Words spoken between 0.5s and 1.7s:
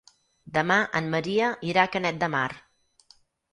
Demà en Maria